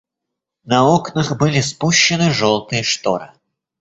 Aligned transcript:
На 0.63 0.83
окнах 0.87 1.37
были 1.37 1.61
спущены 1.61 2.31
жёлтые 2.31 2.81
шторы. 2.81 3.31